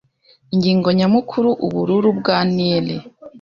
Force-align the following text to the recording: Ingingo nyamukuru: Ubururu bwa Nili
Ingingo 0.53 0.87
nyamukuru: 0.99 1.49
Ubururu 1.65 2.09
bwa 2.19 2.37
Nili 2.53 2.95